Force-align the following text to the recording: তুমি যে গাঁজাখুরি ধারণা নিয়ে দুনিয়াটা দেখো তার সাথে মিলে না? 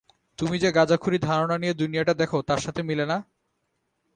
তুমি 0.39 0.55
যে 0.59 0.69
গাঁজাখুরি 0.71 1.17
ধারণা 1.19 1.55
নিয়ে 1.57 1.73
দুনিয়াটা 1.73 2.13
দেখো 2.13 2.37
তার 2.41 2.59
সাথে 2.59 2.81
মিলে 2.83 3.05
না? 3.05 3.17